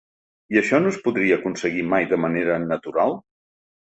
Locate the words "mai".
1.91-2.09